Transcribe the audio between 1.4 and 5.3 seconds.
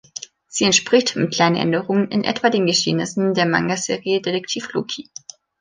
Änderungen, in etwa den Geschehnissen der Manga-Serie Detektiv Loki.